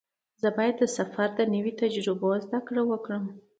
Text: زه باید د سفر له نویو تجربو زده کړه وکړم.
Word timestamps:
زه 0.41 0.49
باید 0.57 0.75
د 0.79 0.83
سفر 0.97 1.27
له 1.37 1.43
نویو 1.53 1.77
تجربو 1.81 2.29
زده 2.45 2.59
کړه 2.67 2.81
وکړم. 2.89 3.23